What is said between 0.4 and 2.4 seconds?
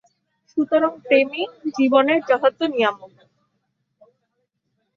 সুতরাং প্রেমেই জীবনের